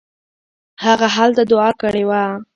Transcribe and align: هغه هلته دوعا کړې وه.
هغه 0.83 1.07
هلته 1.15 1.41
دوعا 1.51 1.71
کړې 1.81 2.03
وه. 2.09 2.23